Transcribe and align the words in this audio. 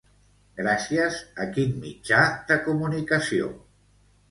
Gràcies 0.61 1.17
a 1.43 1.47
quin 1.59 1.77
mitjà 1.85 2.23
de 2.49 2.59
comunicació? 2.71 3.55